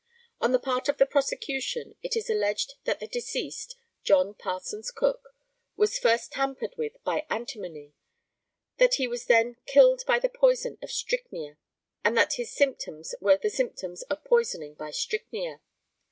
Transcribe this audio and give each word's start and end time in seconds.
On 0.39 0.51
the 0.51 0.57
part 0.57 0.89
of 0.89 0.97
the 0.97 1.05
prosecution 1.05 1.93
it 2.01 2.15
is 2.15 2.27
alleged 2.27 2.73
that 2.85 2.99
the 2.99 3.05
deceased, 3.05 3.75
John 4.03 4.33
Parsons 4.33 4.89
Cook, 4.89 5.35
was 5.75 5.99
first 5.99 6.31
tampered 6.31 6.73
with 6.75 6.93
by 7.03 7.27
antimony, 7.29 7.93
that 8.77 8.95
he 8.95 9.07
was 9.07 9.25
then 9.25 9.57
killed 9.67 10.01
by 10.07 10.17
the 10.17 10.27
poison 10.27 10.79
of 10.81 10.89
strychnia, 10.89 11.59
and 12.03 12.17
that 12.17 12.33
his 12.33 12.51
symptoms 12.51 13.13
were 13.21 13.37
the 13.37 13.51
symptoms 13.51 14.01
of 14.09 14.23
poisoning 14.23 14.73
by 14.73 14.89
strychnia. 14.89 15.61